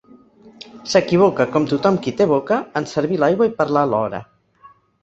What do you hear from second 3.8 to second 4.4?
alhora.